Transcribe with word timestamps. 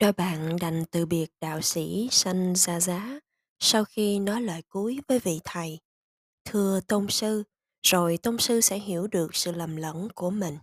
Đôi 0.00 0.12
bạn 0.12 0.56
đành 0.60 0.84
từ 0.90 1.06
biệt 1.06 1.26
đạo 1.40 1.60
sĩ 1.60 2.08
Sanh 2.10 2.54
Gia 2.56 2.80
Giá 2.80 3.20
sau 3.58 3.84
khi 3.84 4.18
nói 4.18 4.42
lời 4.42 4.62
cuối 4.68 5.00
với 5.08 5.18
vị 5.18 5.40
thầy. 5.44 5.80
Thưa 6.44 6.80
tôn 6.80 7.06
sư, 7.08 7.42
rồi 7.82 8.18
tôn 8.22 8.38
sư 8.38 8.60
sẽ 8.60 8.78
hiểu 8.78 9.06
được 9.06 9.36
sự 9.36 9.52
lầm 9.52 9.76
lẫn 9.76 10.08
của 10.14 10.30
mình. 10.30 10.58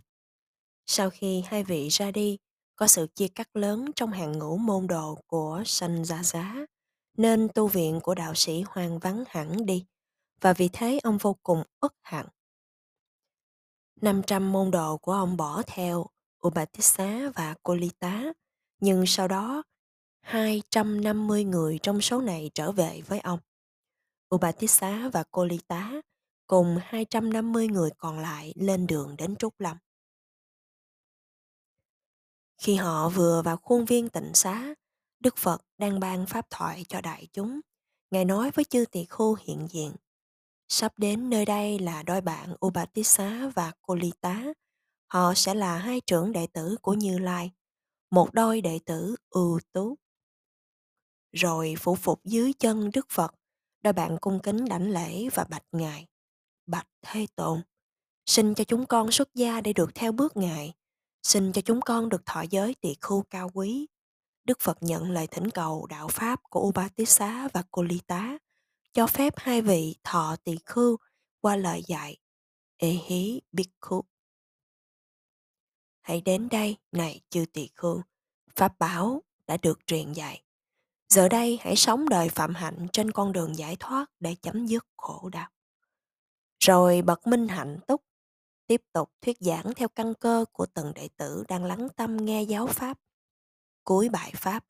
Sau 0.85 1.09
khi 1.09 1.43
hai 1.45 1.63
vị 1.63 1.87
ra 1.87 2.11
đi, 2.11 2.37
có 2.75 2.87
sự 2.87 3.07
chia 3.15 3.27
cắt 3.27 3.55
lớn 3.55 3.91
trong 3.95 4.11
hàng 4.11 4.39
ngũ 4.39 4.57
môn 4.57 4.87
đồ 4.87 5.15
của 5.27 5.63
Sanh 5.65 6.05
Gia 6.05 6.23
Giá, 6.23 6.65
nên 7.17 7.47
tu 7.55 7.67
viện 7.67 7.99
của 8.03 8.15
đạo 8.15 8.33
sĩ 8.35 8.63
hoang 8.67 8.99
vắng 8.99 9.23
hẳn 9.27 9.65
đi, 9.65 9.85
và 10.41 10.53
vì 10.53 10.69
thế 10.73 10.99
ông 11.03 11.17
vô 11.17 11.35
cùng 11.43 11.63
uất 11.81 11.93
hận. 12.01 12.25
500 14.01 14.51
môn 14.51 14.71
đồ 14.71 14.97
của 14.97 15.13
ông 15.13 15.37
bỏ 15.37 15.61
theo 15.67 16.05
Ubatissa 16.47 17.31
và 17.35 17.55
Kolita, 17.63 18.33
nhưng 18.83 19.05
sau 19.05 19.27
đó 19.27 19.63
250 20.21 21.43
người 21.43 21.79
trong 21.83 22.01
số 22.01 22.21
này 22.21 22.51
trở 22.53 22.71
về 22.71 23.01
với 23.07 23.19
ông. 23.19 23.39
Ubatissa 24.35 25.09
và 25.13 25.23
cô 25.31 25.45
Lyta 25.45 25.91
cùng 26.47 26.77
250 26.83 27.67
người 27.67 27.89
còn 27.97 28.19
lại 28.19 28.53
lên 28.55 28.87
đường 28.87 29.15
đến 29.17 29.35
Trúc 29.35 29.59
Lâm. 29.59 29.77
Khi 32.57 32.75
họ 32.75 33.09
vừa 33.09 33.41
vào 33.41 33.57
khuôn 33.57 33.85
viên 33.85 34.09
tịnh 34.09 34.31
xá, 34.33 34.73
Đức 35.19 35.37
Phật 35.37 35.61
đang 35.77 35.99
ban 35.99 36.25
pháp 36.25 36.49
thoại 36.49 36.85
cho 36.87 37.01
đại 37.01 37.27
chúng. 37.33 37.59
Ngài 38.11 38.25
nói 38.25 38.51
với 38.51 38.65
chư 38.65 38.85
tỳ 38.91 39.05
khu 39.05 39.35
hiện 39.35 39.67
diện. 39.71 39.95
Sắp 40.67 40.93
đến 40.99 41.29
nơi 41.29 41.45
đây 41.45 41.79
là 41.79 42.03
đôi 42.03 42.21
bạn 42.21 42.55
Ubatissa 42.65 43.51
và 43.55 43.71
cô 43.81 43.95
Lyta 43.95 44.53
Họ 45.07 45.33
sẽ 45.35 45.53
là 45.53 45.77
hai 45.77 46.01
trưởng 46.01 46.31
đệ 46.31 46.47
tử 46.47 46.75
của 46.81 46.93
Như 46.93 47.19
Lai, 47.19 47.51
một 48.13 48.33
đôi 48.33 48.61
đệ 48.61 48.79
tử 48.85 49.15
ưu 49.29 49.59
tú. 49.71 49.97
Rồi 51.31 51.75
phủ 51.79 51.95
phục 51.95 52.23
dưới 52.23 52.53
chân 52.53 52.89
Đức 52.93 53.07
Phật, 53.09 53.35
đôi 53.81 53.93
bạn 53.93 54.17
cung 54.21 54.39
kính 54.43 54.65
đảnh 54.65 54.89
lễ 54.89 55.29
và 55.29 55.43
bạch 55.43 55.65
Ngài. 55.71 56.07
Bạch 56.65 56.87
Thế 57.01 57.27
Tôn, 57.35 57.61
xin 58.25 58.55
cho 58.55 58.63
chúng 58.63 58.85
con 58.85 59.11
xuất 59.11 59.35
gia 59.35 59.61
để 59.61 59.73
được 59.73 59.95
theo 59.95 60.11
bước 60.11 60.37
Ngài. 60.37 60.73
Xin 61.23 61.51
cho 61.51 61.61
chúng 61.61 61.81
con 61.81 62.09
được 62.09 62.25
thọ 62.25 62.43
giới 62.49 62.75
tỳ 62.81 62.95
khu 63.01 63.23
cao 63.29 63.49
quý. 63.53 63.87
Đức 64.43 64.59
Phật 64.59 64.77
nhận 64.81 65.11
lời 65.11 65.27
thỉnh 65.27 65.49
cầu 65.49 65.85
đạo 65.85 66.07
Pháp 66.07 66.39
của 66.49 66.61
Ubatissa 66.61 67.47
và 67.53 67.63
Kolita, 67.71 68.37
cho 68.93 69.07
phép 69.07 69.33
hai 69.37 69.61
vị 69.61 69.95
thọ 70.03 70.35
tỳ 70.43 70.57
khưu 70.65 70.97
qua 71.41 71.55
lời 71.55 71.83
dạy 71.87 72.17
Ê 72.77 72.89
hí 72.89 73.41
Bhikkhu. 73.51 74.03
Hãy 76.03 76.21
đến 76.21 76.47
đây, 76.51 76.77
này 76.91 77.21
chư 77.29 77.45
tỳ 77.53 77.69
khưu, 77.75 78.01
Pháp 78.55 78.79
bảo 78.79 79.23
đã 79.47 79.57
được 79.57 79.87
truyền 79.87 80.13
dạy. 80.13 80.43
Giờ 81.09 81.29
đây 81.29 81.59
hãy 81.61 81.75
sống 81.75 82.09
đời 82.09 82.29
phạm 82.29 82.55
hạnh 82.55 82.87
trên 82.93 83.11
con 83.11 83.31
đường 83.31 83.57
giải 83.57 83.77
thoát 83.79 84.05
để 84.19 84.35
chấm 84.41 84.65
dứt 84.65 84.85
khổ 84.97 85.29
đau. 85.29 85.49
Rồi 86.59 87.01
bậc 87.01 87.27
minh 87.27 87.47
hạnh 87.47 87.79
túc 87.87 88.03
tiếp 88.67 88.81
tục 88.93 89.11
thuyết 89.21 89.37
giảng 89.39 89.73
theo 89.75 89.87
căn 89.87 90.13
cơ 90.13 90.45
của 90.51 90.65
từng 90.65 90.93
đệ 90.93 91.09
tử 91.17 91.43
đang 91.47 91.65
lắng 91.65 91.87
tâm 91.95 92.17
nghe 92.17 92.43
giáo 92.43 92.67
pháp. 92.67 92.97
Cuối 93.83 94.09
bài 94.09 94.31
pháp, 94.35 94.65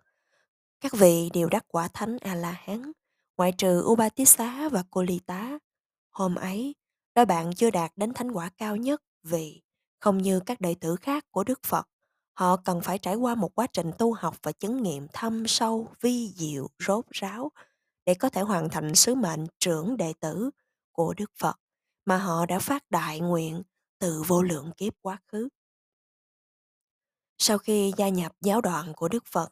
các 0.82 0.94
vị 0.94 1.30
đều 1.34 1.50
đắc 1.50 1.66
quả 1.68 1.88
thánh 1.94 2.18
A-la-hán, 2.22 2.92
ngoại 3.38 3.52
trừ 3.58 3.84
Ubatissa 3.86 4.70
và 4.70 4.84
Kolita. 4.90 5.60
Hôm 6.12 6.36
ấy, 6.36 6.76
đôi 7.16 7.26
bạn 7.26 7.56
chưa 7.56 7.72
đạt 7.72 7.92
đến 7.96 8.14
thánh 8.14 8.32
quả 8.32 8.50
cao 8.58 8.76
nhất 8.76 9.02
vì 9.24 9.62
không 10.04 10.18
như 10.18 10.40
các 10.40 10.62
đệ 10.62 10.76
tử 10.76 10.96
khác 10.96 11.26
của 11.32 11.44
Đức 11.44 11.60
Phật, 11.64 11.88
họ 12.34 12.58
cần 12.58 12.82
phải 12.82 12.98
trải 13.00 13.16
qua 13.16 13.36
một 13.36 13.56
quá 13.56 13.68
trình 13.74 13.92
tu 13.98 14.14
học 14.14 14.38
và 14.44 14.52
chứng 14.52 14.84
nghiệm 14.84 15.08
thâm 15.14 15.48
sâu, 15.48 15.88
vi 16.02 16.34
diệu, 16.36 16.68
rốt 16.80 17.06
ráo 17.12 17.52
để 18.06 18.14
có 18.14 18.30
thể 18.30 18.42
hoàn 18.42 18.70
thành 18.70 18.96
sứ 18.96 19.16
mệnh 19.16 19.48
trưởng 19.60 19.98
đệ 19.98 20.14
tử 20.20 20.50
của 20.92 21.14
Đức 21.18 21.32
Phật 21.40 21.60
mà 22.06 22.18
họ 22.18 22.46
đã 22.46 22.60
phát 22.60 22.84
đại 22.90 23.20
nguyện 23.20 23.62
từ 24.00 24.24
vô 24.28 24.42
lượng 24.42 24.72
kiếp 24.78 24.94
quá 25.02 25.18
khứ. 25.28 25.50
Sau 27.38 27.58
khi 27.58 27.94
gia 27.98 28.10
nhập 28.10 28.32
giáo 28.42 28.62
đoàn 28.62 28.94
của 28.96 29.08
Đức 29.08 29.24
Phật, 29.26 29.50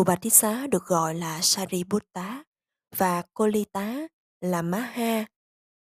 Ubatissa 0.00 0.66
được 0.66 0.84
gọi 0.84 1.14
là 1.14 1.40
Sariputta 1.42 2.44
và 2.96 3.22
Kolita 3.34 4.06
là 4.40 4.62
Maha 4.62 5.24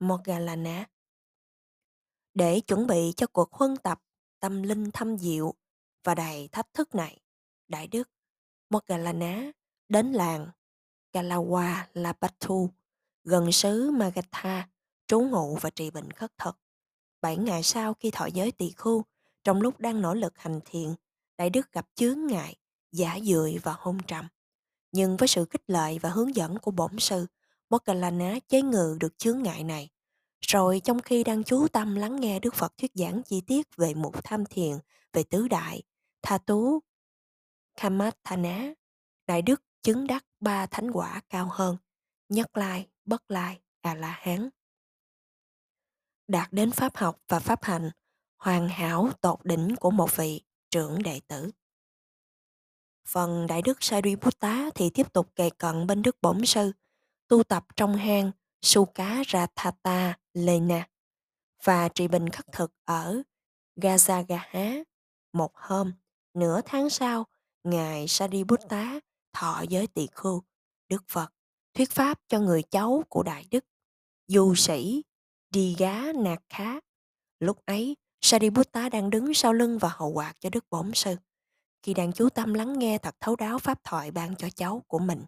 Moggallana. 0.00 0.87
Để 2.34 2.61
chuẩn 2.61 2.87
bị 2.87 3.12
cho 3.17 3.27
cuộc 3.27 3.53
huân 3.53 3.77
tập 3.77 4.00
tâm 4.41 4.62
linh 4.62 4.91
thâm 4.91 5.19
diệu 5.19 5.55
và 6.05 6.15
đầy 6.15 6.49
thách 6.53 6.75
thức 6.75 6.95
này, 6.95 7.21
Đại 7.69 7.87
Đức 7.87 8.09
Moggallana 8.71 9.53
đến 9.89 10.12
làng 10.12 10.49
Kalawa 11.12 11.75
Lapatu, 11.93 12.71
gần 13.25 13.53
xứ 13.53 13.91
Magatha, 13.91 14.69
trú 15.06 15.21
ngụ 15.21 15.59
và 15.61 15.71
trì 15.71 15.91
bệnh 15.91 16.11
khất 16.11 16.39
thực. 16.39 16.59
Bảy 17.21 17.37
ngày 17.37 17.62
sau 17.62 17.94
khi 17.94 18.11
thọ 18.11 18.27
giới 18.27 18.53
tỳ 18.53 18.71
khu, 18.71 19.05
trong 19.44 19.61
lúc 19.61 19.81
đang 19.81 20.03
nỗ 20.03 20.15
lực 20.15 20.39
hành 20.39 20.61
thiện, 20.65 20.94
Đại 21.39 21.50
Đức 21.50 21.73
gặp 21.73 21.87
chướng 21.94 22.27
ngại, 22.27 22.56
giả 22.93 23.19
dưỡi 23.23 23.59
và 23.59 23.75
hôn 23.78 23.99
trầm. 24.06 24.28
Nhưng 24.93 25.17
với 25.17 25.28
sự 25.28 25.44
kích 25.50 25.71
lệ 25.71 25.99
và 25.99 26.11
hướng 26.11 26.37
dẫn 26.37 26.59
của 26.59 26.71
bổn 26.71 26.99
sư, 26.99 27.27
Moggallana 27.71 28.39
chế 28.49 28.62
ngự 28.62 28.97
được 29.00 29.19
chướng 29.19 29.43
ngại 29.43 29.65
này. 29.65 29.91
Rồi 30.49 30.81
trong 30.84 31.03
khi 31.03 31.25
đang 31.25 31.44
chú 31.44 31.69
tâm 31.69 31.94
lắng 31.94 32.21
nghe 32.21 32.41
Đức 32.41 32.55
Phật 32.55 32.72
thuyết 32.78 32.91
giảng 32.94 33.22
chi 33.22 33.41
tiết 33.41 33.77
về 33.77 33.94
một 33.94 34.25
tham 34.25 34.44
thiền, 34.44 34.78
về 35.12 35.22
tứ 35.22 35.49
đại, 35.49 35.82
tha 36.22 36.38
tú, 36.38 36.81
Kamathana, 37.77 38.75
Đại 39.27 39.43
Đức 39.43 39.62
chứng 39.82 40.06
đắc 40.06 40.25
ba 40.41 40.66
thánh 40.66 40.91
quả 40.91 41.21
cao 41.28 41.49
hơn, 41.53 41.77
nhất 42.28 42.56
lai, 42.56 42.88
bất 43.05 43.31
lai, 43.31 43.60
à 43.81 43.94
la 43.94 44.19
hán 44.21 44.50
đạt 46.28 46.53
đến 46.53 46.71
pháp 46.71 46.97
học 46.97 47.19
và 47.28 47.38
pháp 47.38 47.65
hành 47.65 47.91
hoàn 48.37 48.69
hảo 48.69 49.11
tột 49.21 49.44
đỉnh 49.44 49.76
của 49.81 49.91
một 49.91 50.16
vị 50.16 50.41
trưởng 50.71 51.03
đệ 51.03 51.21
tử. 51.28 51.50
Phần 53.09 53.47
Đại 53.47 53.62
Đức 53.62 53.78
Sariputta 53.81 54.71
thì 54.75 54.91
tiếp 54.91 55.12
tục 55.12 55.34
kề 55.34 55.50
cận 55.50 55.87
bên 55.87 56.03
Đức 56.03 56.16
Bổn 56.22 56.47
Sư, 56.47 56.72
tu 57.28 57.43
tập 57.43 57.65
trong 57.76 57.97
hang 57.97 58.31
Sukha 58.64 59.22
Rathata 59.28 60.14
Lena 60.34 60.88
và 61.64 61.88
trị 61.88 62.08
bình 62.08 62.28
khắc 62.28 62.47
thực 62.52 62.72
ở 62.84 63.22
Gajagaha. 63.76 64.84
Một 65.32 65.50
hôm, 65.54 65.92
nửa 66.34 66.60
tháng 66.64 66.91
sau, 66.91 67.26
Ngài 67.64 68.08
Sariputta 68.08 69.00
thọ 69.32 69.64
giới 69.69 69.86
tỳ 69.86 70.06
khưu, 70.12 70.42
Đức 70.88 71.04
Phật, 71.08 71.30
thuyết 71.75 71.91
pháp 71.91 72.20
cho 72.28 72.41
người 72.41 72.62
cháu 72.62 73.02
của 73.08 73.22
Đại 73.22 73.47
Đức, 73.50 73.64
du 74.26 74.54
sĩ 74.54 75.02
đi 75.50 75.76
gá 75.78 76.12
Nạc 76.14 76.42
khá. 76.48 76.81
Lúc 77.41 77.66
ấy, 77.66 77.96
Sariputta 78.20 78.88
đang 78.88 79.10
đứng 79.10 79.34
sau 79.34 79.52
lưng 79.52 79.78
và 79.78 79.88
hậu 79.92 80.12
quạt 80.12 80.34
cho 80.41 80.50
Đức 80.50 80.64
Bổn 80.70 80.94
Sư. 80.94 81.16
Khi 81.82 81.94
đang 81.94 82.12
chú 82.12 82.28
tâm 82.28 82.54
lắng 82.54 82.78
nghe 82.78 82.98
thật 82.98 83.14
thấu 83.20 83.36
đáo 83.36 83.58
pháp 83.58 83.84
thoại 83.84 84.10
ban 84.10 84.36
cho 84.36 84.48
cháu 84.50 84.82
của 84.88 84.98
mình, 84.98 85.25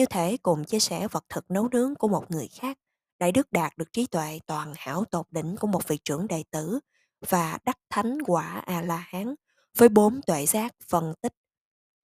như 0.00 0.06
thể 0.06 0.36
cùng 0.36 0.64
chia 0.64 0.80
sẻ 0.80 1.08
vật 1.08 1.24
thực 1.28 1.50
nấu 1.50 1.68
nướng 1.68 1.94
của 1.94 2.08
một 2.08 2.30
người 2.30 2.48
khác, 2.48 2.78
Đại 3.18 3.32
Đức 3.32 3.52
đạt 3.52 3.78
được 3.78 3.92
trí 3.92 4.06
tuệ 4.06 4.40
toàn 4.46 4.72
hảo 4.76 5.04
tột 5.04 5.26
đỉnh 5.30 5.56
của 5.60 5.66
một 5.66 5.88
vị 5.88 5.98
trưởng 6.04 6.28
đệ 6.28 6.44
tử 6.50 6.80
và 7.28 7.58
đắc 7.64 7.78
thánh 7.90 8.18
quả 8.26 8.62
A-la-hán 8.66 9.34
với 9.76 9.88
bốn 9.88 10.20
tuệ 10.22 10.46
giác 10.46 10.74
phân 10.88 11.14
tích 11.20 11.34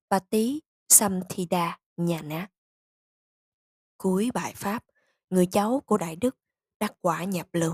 Pati 0.10 0.62
Samthida 0.90 1.80
nhà 1.98 2.22
nát. 2.22 2.48
Cuối 3.98 4.32
bài 4.34 4.54
pháp, 4.56 4.84
người 5.30 5.46
cháu 5.46 5.82
của 5.86 5.98
Đại 5.98 6.16
Đức 6.16 6.38
đắc 6.80 6.94
quả 7.02 7.24
nhập 7.24 7.48
lưu. 7.54 7.74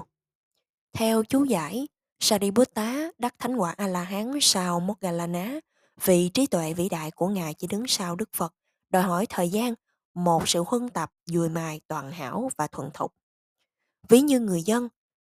Theo 0.94 1.24
chú 1.24 1.44
giải, 1.44 1.88
Sariputta 2.20 3.12
đắc 3.18 3.36
thánh 3.40 3.56
quả 3.56 3.72
A-la-hán 3.72 4.38
sau 4.42 4.80
Moggallana 4.80 5.60
vì 6.04 6.30
trí 6.30 6.48
tuệ 6.48 6.74
vĩ 6.74 6.90
đại 6.90 7.12
của 7.12 7.28
Ngài 7.28 7.54
chỉ 7.54 7.68
đứng 7.68 7.88
sau 7.88 8.16
Đức 8.16 8.30
Phật, 8.34 8.54
đòi 8.90 9.04
hỏi 9.04 9.26
thời 9.30 9.50
gian, 9.50 9.74
một 10.14 10.50
sự 10.50 10.64
huân 10.68 10.90
tập 10.90 11.12
dùi 11.26 11.50
mài 11.50 11.82
toàn 11.88 12.12
hảo 12.12 12.50
và 12.58 12.68
thuận 12.68 12.90
thục. 12.94 13.14
Ví 14.10 14.22
như 14.22 14.40
người 14.40 14.64
dân, 14.64 14.90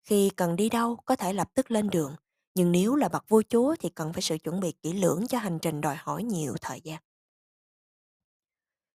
khi 0.02 0.30
cần 0.36 0.56
đi 0.56 0.68
đâu 0.68 0.96
có 0.96 1.16
thể 1.16 1.32
lập 1.32 1.48
tức 1.54 1.70
lên 1.70 1.90
đường, 1.90 2.16
nhưng 2.54 2.72
nếu 2.72 2.94
là 2.96 3.08
bậc 3.08 3.28
vua 3.28 3.42
chúa 3.48 3.74
thì 3.80 3.88
cần 3.88 4.12
phải 4.12 4.22
sự 4.22 4.38
chuẩn 4.38 4.60
bị 4.60 4.72
kỹ 4.82 4.92
lưỡng 4.92 5.26
cho 5.26 5.38
hành 5.38 5.58
trình 5.58 5.80
đòi 5.80 5.96
hỏi 5.96 6.22
nhiều 6.22 6.54
thời 6.60 6.80
gian. 6.80 7.00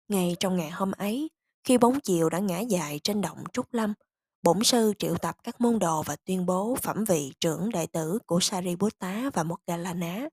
Ngay 0.09 0.37
trong 0.41 0.57
ngày 0.57 0.71
hôm 0.71 0.93
ấy, 0.93 1.31
khi 1.65 1.79
bóng 1.79 2.01
chiều 2.01 2.29
đã 2.29 2.39
ngã 2.39 2.61
dài 2.61 3.01
trên 3.05 3.21
động 3.21 3.45
Trúc 3.53 3.75
Lâm, 3.75 3.95
bổn 4.43 4.65
sư 4.65 4.93
triệu 4.99 5.17
tập 5.17 5.37
các 5.43 5.61
môn 5.61 5.79
đồ 5.79 6.03
và 6.03 6.17
tuyên 6.25 6.47
bố 6.47 6.77
phẩm 6.83 7.05
vị 7.05 7.33
trưởng 7.41 7.71
đệ 7.71 7.87
tử 7.87 8.19
của 8.27 8.41
Sariputta 8.41 9.31
và 9.35 9.43
Moggallana. 9.43 10.29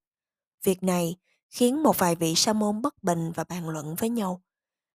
Việc 0.64 0.84
này 0.84 1.16
khiến 1.50 1.84
một 1.84 1.98
vài 1.98 2.16
vị 2.16 2.34
sa 2.36 2.54
môn 2.54 2.82
bất 2.82 3.04
bình 3.04 3.32
và 3.36 3.44
bàn 3.44 3.70
luận 3.70 3.96
với 3.96 4.10
nhau. 4.10 4.42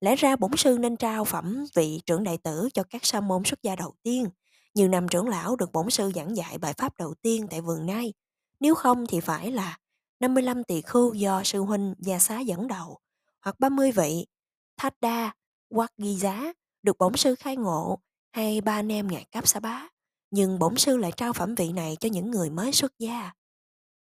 Lẽ 0.01 0.15
ra 0.15 0.35
bổn 0.35 0.51
sư 0.57 0.77
nên 0.79 0.97
trao 0.97 1.25
phẩm 1.25 1.65
vị 1.75 2.01
trưởng 2.05 2.23
đại 2.23 2.37
tử 2.37 2.69
cho 2.73 2.83
các 2.83 3.05
sa 3.05 3.21
môn 3.21 3.43
xuất 3.45 3.63
gia 3.63 3.75
đầu 3.75 3.93
tiên, 4.03 4.29
nhiều 4.75 4.87
năm 4.87 5.07
trưởng 5.07 5.27
lão 5.27 5.55
được 5.55 5.71
bổn 5.71 5.89
sư 5.89 6.11
giảng 6.15 6.37
dạy 6.37 6.57
bài 6.57 6.73
pháp 6.77 6.97
đầu 6.97 7.13
tiên 7.21 7.47
tại 7.49 7.61
vườn 7.61 7.85
nai. 7.85 8.13
Nếu 8.59 8.75
không 8.75 9.07
thì 9.07 9.19
phải 9.19 9.51
là 9.51 9.77
55 10.19 10.63
tỳ 10.63 10.81
khưu 10.81 11.13
do 11.13 11.43
sư 11.43 11.59
huynh 11.59 11.93
gia 11.99 12.19
xá 12.19 12.39
dẫn 12.39 12.67
đầu, 12.67 12.99
hoặc 13.41 13.59
30 13.59 13.91
vị, 13.91 14.25
Thadda, 14.77 15.33
hoặc 15.69 15.91
ghi 15.97 16.15
giá, 16.15 16.53
được 16.83 16.97
bổn 16.97 17.17
sư 17.17 17.35
khai 17.35 17.57
ngộ, 17.57 17.99
hay 18.31 18.61
ba 18.61 18.73
anh 18.73 18.91
em 18.91 19.07
ngài 19.07 19.25
Cáp 19.31 19.47
Sa 19.47 19.59
Bá. 19.59 19.87
Nhưng 20.31 20.59
bổn 20.59 20.77
sư 20.77 20.97
lại 20.97 21.11
trao 21.17 21.33
phẩm 21.33 21.55
vị 21.55 21.71
này 21.71 21.97
cho 21.99 22.09
những 22.09 22.31
người 22.31 22.49
mới 22.49 22.71
xuất 22.71 22.99
gia. 22.99 23.31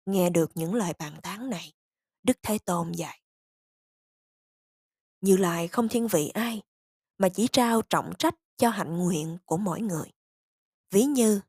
Nghe 0.06 0.30
được 0.30 0.50
những 0.54 0.74
lời 0.74 0.92
bàn 0.98 1.12
tán 1.22 1.50
này, 1.50 1.72
Đức 2.22 2.38
Thế 2.42 2.58
Tôn 2.58 2.92
dạy. 2.92 3.20
Như 5.20 5.36
Lai 5.36 5.68
không 5.68 5.88
thiên 5.88 6.08
vị 6.08 6.28
ai, 6.28 6.62
mà 7.18 7.28
chỉ 7.28 7.48
trao 7.52 7.82
trọng 7.82 8.12
trách 8.18 8.34
cho 8.56 8.70
hạnh 8.70 8.98
nguyện 8.98 9.38
của 9.44 9.56
mỗi 9.56 9.80
người. 9.80 10.10
Ví 10.90 11.04
như 11.04 11.40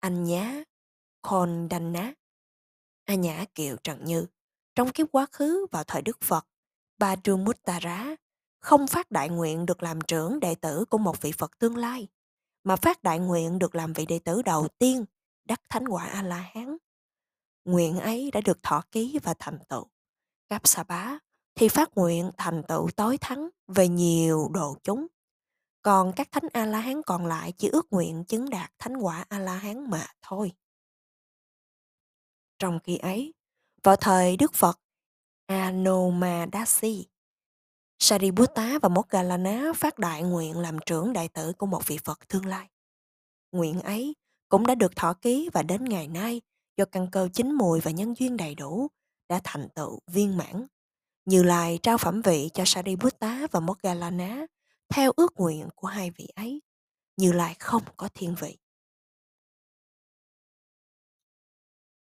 anh 0.00 0.24
nhá, 0.24 0.62
Khôn 1.22 1.68
Đanh 1.70 1.92
Ná, 1.92 2.12
A 3.04 3.14
Nhã 3.14 3.44
Kiều 3.54 3.76
Trần 3.76 4.04
Như, 4.04 4.26
trong 4.74 4.92
kiếp 4.92 5.06
quá 5.12 5.26
khứ 5.32 5.66
vào 5.70 5.84
thời 5.84 6.02
Đức 6.02 6.20
Phật, 6.20 6.46
Ba 6.98 7.16
Trương 7.16 7.44
mút 7.44 7.62
ta 7.62 7.78
rá 7.80 8.16
không 8.60 8.86
phát 8.86 9.10
đại 9.10 9.28
nguyện 9.28 9.66
được 9.66 9.82
làm 9.82 10.00
trưởng 10.00 10.40
đệ 10.40 10.54
tử 10.54 10.84
của 10.84 10.98
một 10.98 11.20
vị 11.20 11.32
Phật 11.32 11.58
tương 11.58 11.76
lai, 11.76 12.08
mà 12.64 12.76
phát 12.76 13.02
đại 13.02 13.18
nguyện 13.18 13.58
được 13.58 13.74
làm 13.74 13.92
vị 13.92 14.06
đệ 14.06 14.18
tử 14.18 14.42
đầu 14.42 14.68
tiên 14.78 15.04
đắc 15.44 15.60
thánh 15.68 15.88
quả 15.88 16.06
A-la-hán. 16.06 16.76
Nguyện 17.64 17.98
ấy 17.98 18.30
đã 18.30 18.40
được 18.40 18.62
thọ 18.62 18.82
ký 18.92 19.18
và 19.22 19.34
thành 19.38 19.58
tựu. 19.68 19.86
Cáp 20.48 20.68
Sa 20.68 20.82
Bá 20.82 21.18
thì 21.58 21.68
phát 21.68 21.90
nguyện 21.94 22.30
thành 22.36 22.62
tựu 22.68 22.90
tối 22.96 23.18
thắng 23.20 23.48
về 23.66 23.88
nhiều 23.88 24.48
độ 24.52 24.76
chúng. 24.82 25.06
Còn 25.82 26.12
các 26.16 26.28
thánh 26.32 26.48
A-la-hán 26.52 27.02
còn 27.02 27.26
lại 27.26 27.52
chỉ 27.52 27.68
ước 27.68 27.86
nguyện 27.90 28.24
chứng 28.24 28.50
đạt 28.50 28.72
thánh 28.78 28.96
quả 28.96 29.24
A-la-hán 29.28 29.90
mà 29.90 30.06
thôi. 30.22 30.52
Trong 32.58 32.80
khi 32.84 32.96
ấy, 32.96 33.34
vào 33.82 33.96
thời 33.96 34.36
Đức 34.36 34.54
Phật 34.54 34.80
Anomadasi, 35.46 37.06
Sariputta 37.98 38.78
và 38.82 38.88
Moggallana 38.88 39.72
phát 39.76 39.98
đại 39.98 40.22
nguyện 40.22 40.58
làm 40.58 40.76
trưởng 40.86 41.12
đại 41.12 41.28
tử 41.28 41.52
của 41.52 41.66
một 41.66 41.86
vị 41.86 41.98
Phật 42.04 42.28
tương 42.28 42.46
lai. 42.46 42.68
Nguyện 43.52 43.80
ấy 43.80 44.14
cũng 44.48 44.66
đã 44.66 44.74
được 44.74 44.96
thọ 44.96 45.14
ký 45.14 45.50
và 45.52 45.62
đến 45.62 45.84
ngày 45.84 46.08
nay 46.08 46.40
do 46.76 46.84
căn 46.84 47.08
cơ 47.12 47.28
chính 47.32 47.52
mùi 47.52 47.80
và 47.80 47.90
nhân 47.90 48.14
duyên 48.18 48.36
đầy 48.36 48.54
đủ 48.54 48.88
đã 49.28 49.40
thành 49.44 49.68
tựu 49.74 49.98
viên 50.06 50.36
mãn. 50.36 50.66
Như 51.28 51.42
Lai 51.42 51.78
trao 51.82 51.98
phẩm 51.98 52.22
vị 52.22 52.50
cho 52.54 52.62
Sariputta 52.66 53.46
và 53.50 53.60
Moggallana 53.60 54.46
theo 54.88 55.12
ước 55.16 55.32
nguyện 55.36 55.68
của 55.74 55.86
hai 55.86 56.10
vị 56.10 56.28
ấy. 56.34 56.62
Như 57.16 57.32
Lai 57.32 57.56
không 57.58 57.82
có 57.96 58.08
thiên 58.14 58.34
vị. 58.40 58.58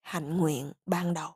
Hạnh 0.02 0.38
nguyện 0.38 0.72
ban 0.86 1.14
đầu 1.14 1.32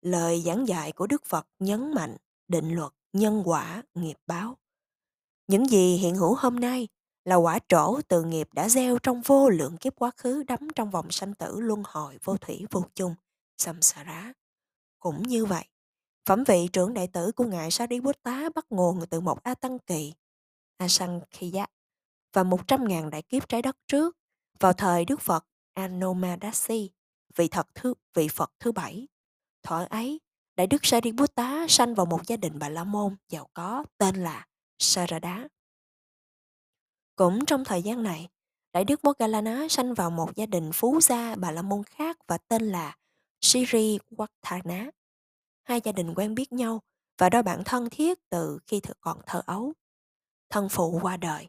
Lời 0.00 0.42
giảng 0.42 0.68
dạy 0.68 0.92
của 0.92 1.06
Đức 1.06 1.24
Phật 1.24 1.46
nhấn 1.58 1.94
mạnh 1.94 2.16
định 2.48 2.74
luật 2.74 2.92
nhân 3.12 3.42
quả 3.44 3.82
nghiệp 3.94 4.16
báo. 4.26 4.58
Những 5.46 5.66
gì 5.66 5.96
hiện 5.96 6.14
hữu 6.14 6.34
hôm 6.34 6.60
nay 6.60 6.88
là 7.24 7.36
quả 7.36 7.58
trổ 7.68 8.00
từ 8.08 8.24
nghiệp 8.24 8.48
đã 8.52 8.68
gieo 8.68 8.98
trong 8.98 9.22
vô 9.22 9.48
lượng 9.48 9.76
kiếp 9.76 9.96
quá 9.96 10.10
khứ 10.16 10.42
đắm 10.42 10.68
trong 10.74 10.90
vòng 10.90 11.10
sanh 11.10 11.34
tử 11.34 11.60
luân 11.60 11.82
hồi 11.86 12.18
vô 12.24 12.36
thủy 12.36 12.66
vô 12.70 12.84
chung, 12.94 13.14
samsara. 13.58 14.32
Cũng 14.98 15.22
như 15.22 15.44
vậy, 15.44 15.64
phẩm 16.24 16.44
vị 16.44 16.68
trưởng 16.72 16.94
đại 16.94 17.06
tử 17.06 17.32
của 17.32 17.44
Ngài 17.44 17.70
Sariputta 17.70 18.48
bắt 18.54 18.66
nguồn 18.70 19.06
từ 19.10 19.20
một 19.20 19.42
A 19.42 19.54
Tăng 19.54 19.78
Kỳ, 19.78 20.14
Asankhya 20.76 21.66
và 22.32 22.42
một 22.42 22.68
trăm 22.68 22.88
ngàn 22.88 23.10
đại 23.10 23.22
kiếp 23.22 23.48
trái 23.48 23.62
đất 23.62 23.76
trước, 23.86 24.16
vào 24.60 24.72
thời 24.72 25.04
Đức 25.04 25.20
Phật 25.20 25.46
Anomadasi, 25.74 26.90
vị, 27.36 27.48
thật 27.48 27.66
thứ, 27.74 27.94
vị 28.14 28.28
Phật 28.28 28.52
thứ 28.60 28.72
bảy. 28.72 29.08
Thuở 29.62 29.86
ấy, 29.90 30.20
Đại 30.56 30.66
đức 30.66 30.78
Sariputta 30.82 31.66
sanh 31.68 31.94
vào 31.94 32.06
một 32.06 32.26
gia 32.26 32.36
đình 32.36 32.58
Bà 32.58 32.68
La 32.68 32.84
Môn 32.84 33.16
giàu 33.28 33.48
có 33.54 33.84
tên 33.98 34.16
là 34.16 34.46
Sarada. 34.78 35.48
Cũng 37.16 37.44
trong 37.44 37.64
thời 37.64 37.82
gian 37.82 38.02
này, 38.02 38.28
Đại 38.72 38.84
đức 38.84 39.04
Moggallana 39.04 39.66
sanh 39.70 39.94
vào 39.94 40.10
một 40.10 40.36
gia 40.36 40.46
đình 40.46 40.70
phú 40.72 41.00
gia 41.00 41.34
Bà 41.34 41.50
La 41.50 41.62
Môn 41.62 41.82
khác 41.84 42.16
và 42.26 42.38
tên 42.38 42.62
là 42.62 42.96
Siri 43.40 43.98
Wattana. 44.10 44.90
Hai 45.64 45.80
gia 45.84 45.92
đình 45.92 46.14
quen 46.14 46.34
biết 46.34 46.52
nhau 46.52 46.82
và 47.18 47.28
đôi 47.28 47.42
bạn 47.42 47.62
thân 47.64 47.90
thiết 47.90 48.18
từ 48.30 48.58
khi 48.66 48.80
còn 49.00 49.20
thơ 49.26 49.42
ấu. 49.46 49.72
Thân 50.50 50.68
phụ 50.68 50.98
qua 51.02 51.16
đời, 51.16 51.48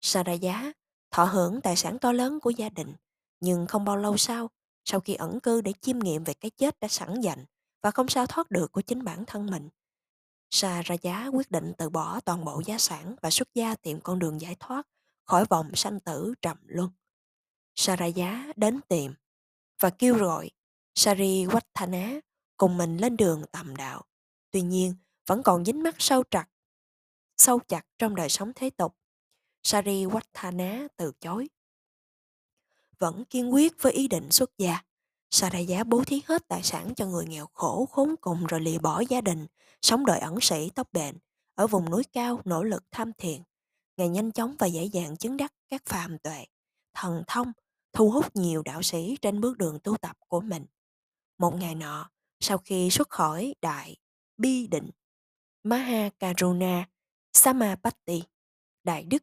Saraya 0.00 0.72
thọ 1.10 1.24
hưởng 1.24 1.60
tài 1.60 1.76
sản 1.76 1.98
to 1.98 2.12
lớn 2.12 2.40
của 2.40 2.50
gia 2.50 2.68
đình, 2.68 2.94
nhưng 3.40 3.66
không 3.66 3.84
bao 3.84 3.96
lâu 3.96 4.16
sau, 4.16 4.50
sau 4.84 5.00
khi 5.00 5.14
ẩn 5.14 5.40
cư 5.40 5.60
để 5.60 5.72
chiêm 5.80 5.98
nghiệm 5.98 6.24
về 6.24 6.34
cái 6.34 6.50
chết 6.50 6.80
đã 6.80 6.88
sẵn 6.88 7.20
dành, 7.20 7.44
và 7.82 7.90
không 7.90 8.08
sao 8.08 8.26
thoát 8.26 8.50
được 8.50 8.72
của 8.72 8.80
chính 8.80 9.04
bản 9.04 9.24
thân 9.26 9.46
mình. 9.46 9.68
Sa 10.50 10.82
giá 11.02 11.26
quyết 11.26 11.50
định 11.50 11.72
từ 11.78 11.90
bỏ 11.90 12.20
toàn 12.20 12.44
bộ 12.44 12.62
gia 12.66 12.78
sản 12.78 13.16
và 13.22 13.30
xuất 13.30 13.48
gia 13.54 13.74
tìm 13.74 14.00
con 14.00 14.18
đường 14.18 14.40
giải 14.40 14.56
thoát 14.60 14.86
khỏi 15.24 15.44
vòng 15.44 15.70
sanh 15.74 16.00
tử 16.00 16.34
trầm 16.42 16.56
luân. 16.66 16.90
Saraya 17.74 18.52
đến 18.56 18.80
tìm 18.88 19.14
và 19.80 19.90
kêu 19.90 20.14
gọi 20.14 20.50
Sari 20.94 21.44
Wattana 21.44 22.20
cùng 22.56 22.76
mình 22.76 22.96
lên 22.96 23.16
đường 23.16 23.44
tầm 23.52 23.76
đạo. 23.76 24.02
Tuy 24.50 24.62
nhiên, 24.62 24.94
vẫn 25.26 25.42
còn 25.42 25.64
dính 25.64 25.82
mắc 25.82 25.94
sâu 25.98 26.22
chặt, 26.30 26.46
sâu 27.36 27.58
chặt 27.68 27.86
trong 27.98 28.14
đời 28.14 28.28
sống 28.28 28.52
thế 28.54 28.70
tục. 28.70 28.96
Sari 29.62 30.04
Wattana 30.04 30.88
từ 30.96 31.12
chối. 31.20 31.48
Vẫn 32.98 33.24
kiên 33.24 33.54
quyết 33.54 33.82
với 33.82 33.92
ý 33.92 34.08
định 34.08 34.30
xuất 34.30 34.58
gia. 34.58 34.82
Saraya 35.30 35.84
bố 35.84 36.04
thí 36.04 36.22
hết 36.26 36.48
tài 36.48 36.62
sản 36.62 36.94
cho 36.96 37.06
người 37.06 37.26
nghèo 37.26 37.46
khổ 37.52 37.86
khốn 37.86 38.14
cùng 38.20 38.46
rồi 38.46 38.60
lìa 38.60 38.78
bỏ 38.78 39.02
gia 39.08 39.20
đình, 39.20 39.46
sống 39.82 40.06
đời 40.06 40.18
ẩn 40.18 40.40
sĩ 40.40 40.70
tóc 40.74 40.92
bệnh, 40.92 41.18
ở 41.54 41.66
vùng 41.66 41.90
núi 41.90 42.02
cao 42.12 42.40
nỗ 42.44 42.62
lực 42.62 42.84
tham 42.90 43.12
thiền. 43.18 43.42
Ngài 43.96 44.08
nhanh 44.08 44.32
chóng 44.32 44.56
và 44.58 44.66
dễ 44.66 44.84
dàng 44.84 45.16
chứng 45.16 45.36
đắc 45.36 45.52
các 45.68 45.82
phàm 45.86 46.18
tuệ, 46.18 46.44
thần 46.94 47.22
thông, 47.26 47.52
thu 47.92 48.10
hút 48.10 48.36
nhiều 48.36 48.62
đạo 48.62 48.82
sĩ 48.82 49.16
trên 49.22 49.40
bước 49.40 49.58
đường 49.58 49.78
tu 49.84 49.96
tập 49.96 50.16
của 50.28 50.40
mình. 50.40 50.66
Một 51.38 51.54
ngày 51.54 51.74
nọ, 51.74 52.10
sau 52.44 52.58
khi 52.58 52.90
xuất 52.90 53.10
khỏi 53.10 53.54
đại 53.62 53.96
bi 54.36 54.66
định, 54.66 54.90
Maha 55.62 56.08
Karuna 56.18 56.88
Samapatti, 57.32 58.22
Đại 58.82 59.04
Đức, 59.04 59.22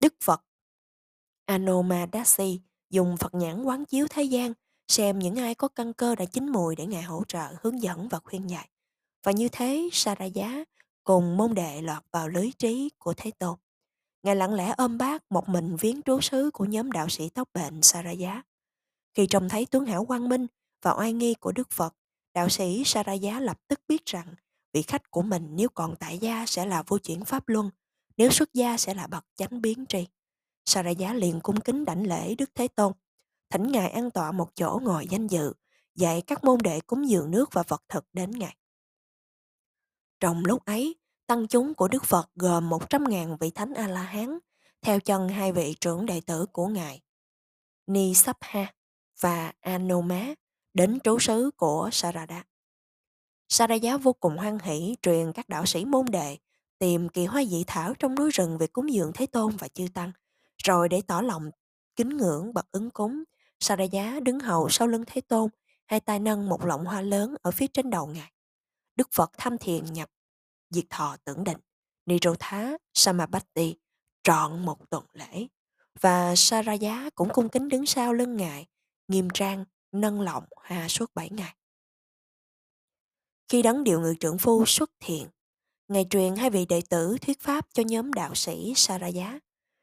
Đức 0.00 0.14
Phật, 0.24 0.44
Anomadasi 1.46 2.60
dùng 2.90 3.16
Phật 3.16 3.34
nhãn 3.34 3.62
quán 3.62 3.84
chiếu 3.84 4.06
thế 4.10 4.22
gian 4.22 4.52
xem 4.88 5.18
những 5.18 5.36
ai 5.36 5.54
có 5.54 5.68
căn 5.68 5.92
cơ 5.92 6.14
đã 6.14 6.24
chín 6.24 6.48
mùi 6.48 6.76
để 6.76 6.86
Ngài 6.86 7.02
hỗ 7.02 7.24
trợ, 7.28 7.54
hướng 7.62 7.82
dẫn 7.82 8.08
và 8.08 8.18
khuyên 8.18 8.50
dạy. 8.50 8.70
Và 9.24 9.32
như 9.32 9.48
thế, 9.52 9.88
Saraya 9.92 10.64
cùng 11.04 11.36
môn 11.36 11.54
đệ 11.54 11.82
lọt 11.82 12.02
vào 12.12 12.28
lưới 12.28 12.50
trí 12.58 12.90
của 12.98 13.14
Thế 13.16 13.30
Tôn. 13.30 13.58
Ngài 14.22 14.36
lặng 14.36 14.54
lẽ 14.54 14.74
ôm 14.76 14.98
bác 14.98 15.32
một 15.32 15.48
mình 15.48 15.76
viếng 15.76 16.02
trú 16.02 16.20
sứ 16.20 16.50
của 16.52 16.64
nhóm 16.64 16.92
đạo 16.92 17.08
sĩ 17.08 17.28
tóc 17.28 17.48
bệnh 17.54 17.82
Saraya. 17.82 18.42
Khi 19.14 19.26
trông 19.26 19.48
thấy 19.48 19.66
tướng 19.66 19.86
hảo 19.86 20.04
quang 20.04 20.28
minh 20.28 20.46
và 20.82 20.94
oai 20.98 21.12
nghi 21.12 21.34
của 21.34 21.52
Đức 21.52 21.70
Phật, 21.70 21.94
đạo 22.36 22.48
sĩ 22.48 22.82
Saraya 22.84 23.40
lập 23.40 23.58
tức 23.68 23.80
biết 23.88 24.06
rằng 24.06 24.34
vị 24.72 24.82
khách 24.82 25.10
của 25.10 25.22
mình 25.22 25.48
nếu 25.50 25.68
còn 25.68 25.96
tại 25.96 26.18
gia 26.18 26.46
sẽ 26.46 26.66
là 26.66 26.82
vô 26.86 26.98
chuyển 26.98 27.24
pháp 27.24 27.48
luân, 27.48 27.70
nếu 28.16 28.30
xuất 28.30 28.54
gia 28.54 28.76
sẽ 28.76 28.94
là 28.94 29.06
bậc 29.06 29.24
chánh 29.36 29.62
biến 29.62 29.84
tri. 29.88 30.06
Saraya 30.64 31.14
liền 31.14 31.40
cung 31.40 31.60
kính 31.60 31.84
đảnh 31.84 32.06
lễ 32.06 32.34
Đức 32.34 32.50
Thế 32.54 32.68
Tôn 32.68 32.92
thỉnh 33.50 33.72
Ngài 33.72 33.90
an 33.90 34.10
tọa 34.10 34.32
một 34.32 34.50
chỗ 34.54 34.80
ngồi 34.82 35.06
danh 35.10 35.26
dự, 35.26 35.52
dạy 35.94 36.22
các 36.22 36.44
môn 36.44 36.58
đệ 36.62 36.80
cúng 36.80 37.08
dường 37.08 37.30
nước 37.30 37.52
và 37.52 37.62
vật 37.68 37.82
thực 37.88 38.04
đến 38.12 38.30
Ngài. 38.30 38.56
Trong 40.20 40.44
lúc 40.44 40.64
ấy, 40.64 40.96
tăng 41.26 41.48
chúng 41.48 41.74
của 41.74 41.88
Đức 41.88 42.04
Phật 42.04 42.30
gồm 42.34 42.70
100.000 42.70 43.36
vị 43.36 43.50
thánh 43.50 43.74
A-la-hán, 43.74 44.38
theo 44.82 45.00
chân 45.00 45.28
hai 45.28 45.52
vị 45.52 45.74
trưởng 45.80 46.06
đệ 46.06 46.20
tử 46.20 46.46
của 46.52 46.66
Ngài, 46.66 47.00
Ni 47.86 48.14
Sapha 48.14 48.72
và 49.20 49.52
Anoma, 49.60 50.34
đến 50.76 50.98
trú 51.04 51.18
xứ 51.18 51.50
của 51.56 51.88
Sarada. 51.92 52.44
Sarada 53.48 53.96
vô 53.96 54.12
cùng 54.12 54.36
hoan 54.36 54.58
hỷ 54.58 54.96
truyền 55.02 55.32
các 55.32 55.48
đạo 55.48 55.66
sĩ 55.66 55.84
môn 55.84 56.06
đệ 56.10 56.36
tìm 56.78 57.08
kỳ 57.08 57.24
hoa 57.24 57.44
dị 57.44 57.64
thảo 57.66 57.94
trong 57.94 58.14
núi 58.14 58.30
rừng 58.30 58.58
về 58.58 58.66
cúng 58.66 58.92
dường 58.92 59.12
Thế 59.14 59.26
Tôn 59.26 59.56
và 59.56 59.68
Chư 59.68 59.86
Tăng, 59.94 60.12
rồi 60.64 60.88
để 60.88 61.02
tỏ 61.06 61.20
lòng 61.20 61.50
kính 61.96 62.16
ngưỡng 62.16 62.54
bậc 62.54 62.66
ứng 62.72 62.90
cúng 62.90 63.24
Saraya 63.60 64.20
đứng 64.20 64.40
hầu 64.40 64.68
sau 64.68 64.88
lưng 64.88 65.04
Thế 65.06 65.20
Tôn, 65.20 65.50
hai 65.86 66.00
tay 66.00 66.18
nâng 66.18 66.48
một 66.48 66.64
lọng 66.64 66.84
hoa 66.84 67.00
lớn 67.00 67.34
ở 67.42 67.50
phía 67.50 67.66
trên 67.66 67.90
đầu 67.90 68.06
ngài. 68.06 68.32
Đức 68.96 69.08
Phật 69.12 69.30
tham 69.38 69.58
thiền 69.58 69.84
nhập, 69.84 70.10
diệt 70.70 70.84
thọ 70.90 71.16
tưởng 71.24 71.44
định, 71.44 71.58
Nirotha 72.06 72.76
Samabhati 72.94 73.76
trọn 74.22 74.64
một 74.64 74.90
tuần 74.90 75.04
lễ. 75.12 75.46
Và 76.00 76.34
Saraya 76.36 77.10
cũng 77.14 77.28
cung 77.32 77.48
kính 77.48 77.68
đứng 77.68 77.86
sau 77.86 78.12
lưng 78.12 78.36
ngài, 78.36 78.66
nghiêm 79.08 79.28
trang, 79.34 79.64
nâng 79.92 80.20
lọng 80.20 80.44
hà 80.62 80.88
suốt 80.88 81.14
bảy 81.14 81.30
ngày. 81.30 81.56
Khi 83.48 83.62
đấng 83.62 83.84
điệu 83.84 84.00
ngự 84.00 84.14
trưởng 84.20 84.38
phu 84.38 84.66
xuất 84.66 84.90
hiện, 85.00 85.28
Ngài 85.88 86.06
truyền 86.10 86.36
hai 86.36 86.50
vị 86.50 86.66
đệ 86.66 86.82
tử 86.90 87.16
thuyết 87.20 87.40
pháp 87.40 87.66
cho 87.72 87.82
nhóm 87.86 88.12
đạo 88.12 88.34
sĩ 88.34 88.72
Saraya. 88.76 89.38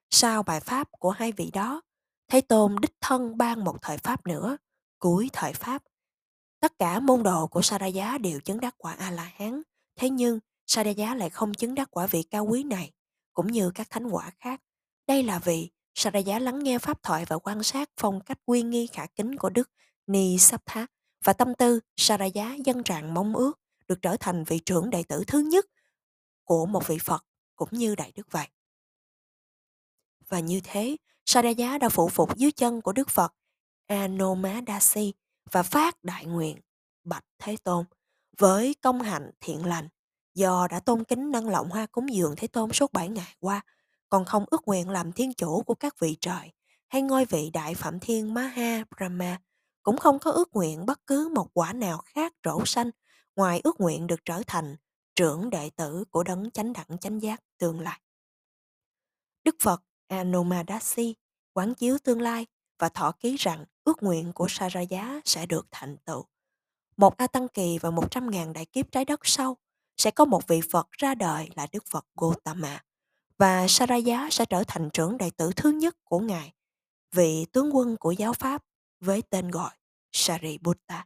Sau 0.10 0.44
bài 0.44 0.60
pháp 0.60 0.88
của 0.92 1.12
hai 1.12 1.32
vị 1.32 1.52
đó, 1.54 1.82
Thế 2.28 2.42
Tôn 2.42 2.76
đích 2.82 2.96
thân 3.02 3.38
ban 3.38 3.64
một 3.64 3.82
thời 3.82 3.98
Pháp 3.98 4.28
nữa, 4.28 4.58
cuối 5.00 5.30
thời 5.34 5.54
Pháp. 5.54 5.84
Tất 6.60 6.80
cả 6.80 7.00
môn 7.00 7.24
đồ 7.24 7.48
của 7.48 7.62
Saraya 7.62 8.18
đều 8.18 8.40
chứng 8.40 8.60
đắc 8.60 8.76
quả 8.78 8.94
A-la-hán, 8.94 9.62
Thế 9.96 10.10
nhưng, 10.10 10.40
Saraya 10.68 11.16
lại 11.16 11.30
không 11.30 11.54
chứng 11.54 11.76
đắc 11.76 11.92
quả 11.92 12.08
vị 12.08 12.24
cao 12.24 12.46
quý 12.46 12.64
này, 12.64 12.92
cũng 13.34 13.48
như 13.48 13.72
các 13.76 13.90
thánh 13.90 14.08
quả 14.08 14.32
khác. 14.40 14.62
Đây 15.08 15.24
là 15.24 15.40
vì 15.40 15.70
Saraya 15.96 16.40
lắng 16.40 16.64
nghe 16.64 16.80
pháp 16.80 17.04
thoại 17.04 17.26
và 17.26 17.38
quan 17.38 17.64
sát 17.64 17.90
phong 17.98 18.22
cách 18.22 18.40
uy 18.46 18.62
nghi 18.62 18.88
khả 18.88 19.06
kính 19.06 19.38
của 19.38 19.50
Đức 19.50 19.70
Ni 20.08 20.32
Nisabha 20.32 20.86
và 21.24 21.34
tâm 21.34 21.56
tư 21.56 21.80
Saraya 21.98 22.56
dân 22.66 22.84
trạng 22.84 23.14
mong 23.14 23.36
ước 23.36 23.60
được 23.88 24.02
trở 24.02 24.18
thành 24.20 24.44
vị 24.44 24.60
trưởng 24.60 24.90
đệ 24.90 25.04
tử 25.04 25.24
thứ 25.28 25.40
nhất 25.40 25.66
của 26.44 26.66
một 26.66 26.88
vị 26.88 26.98
Phật 26.98 27.26
cũng 27.56 27.70
như 27.72 27.96
Đại 27.96 28.12
Đức 28.16 28.32
vậy. 28.32 28.48
Và 30.28 30.40
như 30.40 30.62
thế, 30.64 30.98
Saraya 31.26 31.78
đã 31.78 31.90
phụ 31.90 32.10
phục 32.10 32.38
dưới 32.38 32.52
chân 32.52 32.82
của 32.82 32.94
Đức 32.94 33.10
Phật 33.10 33.34
Anomadasi 33.88 35.14
và 35.52 35.64
phát 35.64 36.04
đại 36.04 36.26
nguyện 36.26 36.58
Bạch 37.04 37.26
Thế 37.40 37.56
Tôn 37.64 37.86
với 38.38 38.76
công 38.82 39.02
hạnh 39.02 39.32
thiện 39.40 39.66
lành 39.66 39.88
do 40.34 40.68
đã 40.68 40.80
tôn 40.80 41.04
kính 41.04 41.32
nâng 41.32 41.50
lộng 41.50 41.70
hoa 41.70 41.86
cúng 41.86 42.14
dường 42.14 42.34
Thế 42.38 42.48
Tôn 42.48 42.72
suốt 42.72 42.94
7 42.94 43.10
ngày 43.10 43.36
qua 43.40 43.62
còn 44.10 44.26
không 44.26 44.46
ước 44.52 44.68
nguyện 44.68 44.90
làm 44.90 45.12
thiên 45.12 45.34
chủ 45.34 45.64
của 45.64 45.76
các 45.76 46.00
vị 46.00 46.18
trời 46.22 46.52
hay 46.88 47.02
ngôi 47.02 47.26
vị 47.26 47.50
đại 47.54 47.76
phạm 47.76 48.00
thiên 48.00 48.34
Maha 48.34 48.84
Brahma 48.96 49.40
cũng 49.84 49.98
không 49.98 50.20
có 50.20 50.32
ước 50.32 50.54
nguyện 50.54 50.86
bất 50.86 51.08
cứ 51.08 51.32
một 51.36 51.48
quả 51.54 51.74
nào 51.74 51.98
khác 51.98 52.34
rổ 52.44 52.66
xanh 52.66 52.92
ngoài 53.36 53.62
ước 53.64 53.80
nguyện 53.80 54.08
được 54.08 54.26
trở 54.26 54.42
thành 54.48 54.76
trưởng 55.16 55.50
đệ 55.50 55.70
tử 55.70 56.04
của 56.10 56.24
đấng 56.24 56.52
chánh 56.52 56.74
đẳng 56.74 56.98
chánh 57.02 57.22
giác 57.22 57.44
tương 57.58 57.80
lai. 57.80 58.00
Đức 59.44 59.56
Phật 59.64 59.84
Anomadasi 60.08 61.16
quán 61.54 61.74
chiếu 61.74 61.98
tương 62.04 62.22
lai 62.22 62.46
và 62.80 62.90
thọ 62.90 63.12
ký 63.12 63.36
rằng 63.40 63.66
ước 63.84 64.04
nguyện 64.04 64.32
của 64.34 64.48
Saraya 64.50 65.22
sẽ 65.26 65.46
được 65.46 65.68
thành 65.72 65.98
tựu. 65.98 66.26
Một 66.98 67.18
A 67.18 67.28
Tăng 67.28 67.48
Kỳ 67.48 67.78
và 67.78 67.90
một 67.90 68.12
trăm 68.12 68.32
ngàn 68.32 68.54
đại 68.54 68.66
kiếp 68.66 68.92
trái 68.92 69.06
đất 69.06 69.20
sau 69.24 69.58
sẽ 69.98 70.12
có 70.12 70.26
một 70.26 70.48
vị 70.48 70.62
Phật 70.72 70.92
ra 70.92 71.16
đời 71.16 71.50
là 71.56 71.68
Đức 71.72 71.84
Phật 71.90 72.06
Gautama 72.22 72.84
và 73.38 73.68
Saraya 73.68 74.28
sẽ 74.32 74.46
trở 74.46 74.64
thành 74.68 74.90
trưởng 74.94 75.18
đệ 75.18 75.30
tử 75.30 75.52
thứ 75.56 75.72
nhất 75.72 75.96
của 76.04 76.20
Ngài, 76.20 76.54
vị 77.12 77.46
tướng 77.52 77.76
quân 77.76 77.98
của 77.98 78.12
giáo 78.12 78.34
Pháp 78.34 78.64
với 79.04 79.22
tên 79.30 79.52
gọi 79.52 79.72
Sariputta. 80.12 81.06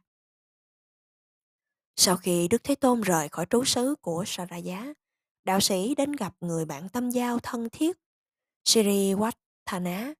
Sau 1.96 2.16
khi 2.16 2.48
Đức 2.48 2.64
Thế 2.64 2.74
Tôn 2.74 3.00
rời 3.00 3.28
khỏi 3.28 3.46
trú 3.50 3.64
xứ 3.64 3.94
của 4.00 4.24
Saraya, 4.26 4.94
đạo 5.44 5.60
sĩ 5.60 5.94
đến 5.94 6.12
gặp 6.12 6.34
người 6.40 6.64
bạn 6.64 6.88
tâm 6.88 7.10
giao 7.10 7.38
thân 7.38 7.68
thiết 7.72 7.98
Siri 8.64 9.14
Wattana 9.14 10.14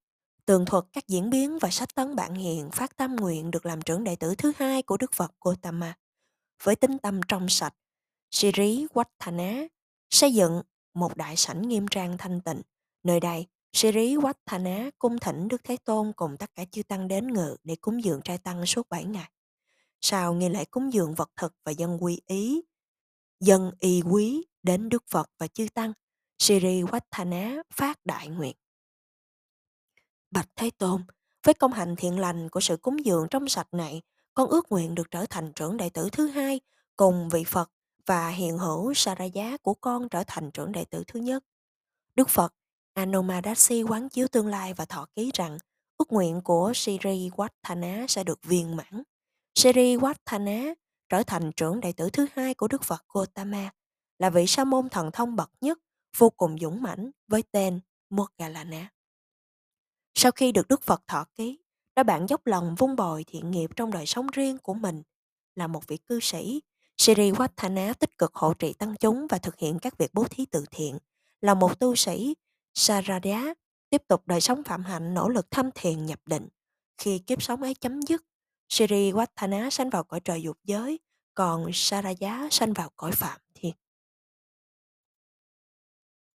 tường 0.46 0.64
thuật 0.66 0.84
các 0.92 1.08
diễn 1.08 1.30
biến 1.30 1.58
và 1.58 1.70
sách 1.70 1.94
tấn 1.94 2.16
bản 2.16 2.34
hiện 2.34 2.70
phát 2.70 2.96
tâm 2.96 3.16
nguyện 3.16 3.50
được 3.50 3.66
làm 3.66 3.82
trưởng 3.82 4.04
đệ 4.04 4.16
tử 4.16 4.34
thứ 4.34 4.52
hai 4.56 4.82
của 4.82 4.96
Đức 4.96 5.12
Phật 5.12 5.32
Gautama. 5.44 5.94
Với 6.62 6.76
tính 6.76 6.98
tâm 6.98 7.20
trong 7.28 7.48
sạch, 7.48 7.74
Siri 8.30 8.86
Wattana 8.94 9.68
xây 10.10 10.34
dựng 10.34 10.62
một 10.94 11.16
đại 11.16 11.36
sảnh 11.36 11.68
nghiêm 11.68 11.86
trang 11.88 12.18
thanh 12.18 12.40
tịnh. 12.40 12.62
Nơi 13.02 13.20
đây, 13.20 13.46
Siri 13.80 14.16
Watthana 14.16 14.90
cung 14.98 15.18
thỉnh 15.18 15.48
Đức 15.48 15.64
Thế 15.64 15.76
Tôn 15.84 16.12
cùng 16.16 16.36
tất 16.36 16.54
cả 16.54 16.64
chư 16.64 16.82
tăng 16.82 17.08
đến 17.08 17.32
ngự 17.32 17.56
để 17.64 17.76
cúng 17.76 18.04
dường 18.04 18.20
trai 18.22 18.38
tăng 18.38 18.66
suốt 18.66 18.88
7 18.88 19.04
ngày. 19.04 19.30
Sau 20.00 20.34
nghi 20.34 20.48
lễ 20.48 20.64
cúng 20.64 20.92
dường 20.92 21.14
vật 21.14 21.30
thực 21.36 21.54
và 21.64 21.72
dân 21.72 21.98
quy 22.00 22.20
ý, 22.26 22.62
dân 23.40 23.72
y 23.78 24.02
quý 24.02 24.46
đến 24.62 24.88
Đức 24.88 25.04
Phật 25.10 25.30
và 25.38 25.46
chư 25.46 25.66
tăng, 25.74 25.92
Siri 26.38 26.82
Watthana 26.82 27.62
phát 27.74 28.06
đại 28.06 28.28
nguyện. 28.28 28.56
Bạch 30.30 30.48
Thế 30.56 30.70
Tôn, 30.78 31.04
với 31.42 31.54
công 31.54 31.72
hạnh 31.72 31.94
thiện 31.98 32.18
lành 32.18 32.48
của 32.48 32.60
sự 32.60 32.76
cúng 32.76 33.04
dường 33.04 33.26
trong 33.30 33.48
sạch 33.48 33.68
này, 33.72 34.02
con 34.34 34.48
ước 34.48 34.72
nguyện 34.72 34.94
được 34.94 35.10
trở 35.10 35.26
thành 35.30 35.52
trưởng 35.52 35.76
đệ 35.76 35.90
tử 35.90 36.08
thứ 36.12 36.26
hai 36.26 36.60
cùng 36.96 37.28
vị 37.28 37.44
Phật 37.44 37.70
và 38.06 38.28
hiện 38.28 38.58
hữu 38.58 38.94
Saraya 38.94 39.56
của 39.56 39.74
con 39.74 40.08
trở 40.08 40.24
thành 40.26 40.50
trưởng 40.50 40.72
đệ 40.72 40.84
tử 40.84 41.04
thứ 41.06 41.20
nhất. 41.20 41.44
Đức 42.14 42.28
Phật 42.28 42.54
Anomadasi 42.98 43.82
quán 43.82 44.08
chiếu 44.08 44.28
tương 44.28 44.46
lai 44.46 44.74
và 44.74 44.84
thọ 44.84 45.06
ký 45.16 45.30
rằng 45.34 45.58
ước 45.98 46.12
nguyện 46.12 46.40
của 46.44 46.72
Siri 46.74 47.30
Wattana 47.36 48.06
sẽ 48.06 48.24
được 48.24 48.40
viên 48.42 48.76
mãn. 48.76 49.02
Siri 49.54 49.96
Wattana 49.96 50.74
trở 51.08 51.22
thành 51.22 51.52
trưởng 51.56 51.80
đệ 51.80 51.92
tử 51.92 52.10
thứ 52.10 52.26
hai 52.32 52.54
của 52.54 52.68
Đức 52.68 52.84
Phật 52.84 53.04
Gautama, 53.14 53.70
là 54.18 54.30
vị 54.30 54.46
sa 54.46 54.64
môn 54.64 54.88
thần 54.88 55.10
thông 55.12 55.36
bậc 55.36 55.50
nhất, 55.60 55.78
vô 56.16 56.30
cùng 56.30 56.58
dũng 56.58 56.82
mãnh 56.82 57.10
với 57.28 57.42
tên 57.52 57.80
Moggallana. 58.10 58.88
Sau 60.14 60.32
khi 60.32 60.52
được 60.52 60.68
Đức 60.68 60.82
Phật 60.82 61.02
thọ 61.06 61.24
ký, 61.34 61.58
đã 61.96 62.02
bạn 62.02 62.26
dốc 62.28 62.46
lòng 62.46 62.74
vun 62.78 62.96
bồi 62.96 63.24
thiện 63.24 63.50
nghiệp 63.50 63.70
trong 63.76 63.90
đời 63.90 64.06
sống 64.06 64.26
riêng 64.32 64.58
của 64.58 64.74
mình. 64.74 65.02
Là 65.54 65.66
một 65.66 65.86
vị 65.86 65.96
cư 65.96 66.20
sĩ, 66.20 66.62
Siri 66.96 67.30
Wattana 67.30 67.94
tích 67.94 68.18
cực 68.18 68.34
hộ 68.34 68.54
trì 68.54 68.72
tăng 68.72 68.94
chúng 69.00 69.26
và 69.30 69.38
thực 69.38 69.58
hiện 69.58 69.78
các 69.78 69.98
việc 69.98 70.10
bố 70.14 70.24
thí 70.30 70.46
từ 70.46 70.64
thiện. 70.70 70.98
Là 71.40 71.54
một 71.54 71.80
tu 71.80 71.94
sĩ, 71.94 72.34
Sarada 72.78 73.54
tiếp 73.90 74.02
tục 74.08 74.22
đời 74.26 74.40
sống 74.40 74.62
phạm 74.64 74.84
hạnh 74.84 75.14
nỗ 75.14 75.28
lực 75.28 75.50
thâm 75.50 75.70
thiền 75.74 76.06
nhập 76.06 76.20
định. 76.26 76.48
Khi 76.98 77.18
kiếp 77.18 77.42
sống 77.42 77.62
ấy 77.62 77.74
chấm 77.74 78.02
dứt, 78.02 78.24
Siri 78.68 79.12
Watthana 79.12 79.70
sanh 79.70 79.90
vào 79.90 80.04
cõi 80.04 80.20
trời 80.20 80.42
dục 80.42 80.58
giới, 80.64 80.98
còn 81.34 81.70
Saraya 81.72 82.48
sanh 82.50 82.72
vào 82.72 82.90
cõi 82.96 83.12
phạm. 83.12 83.40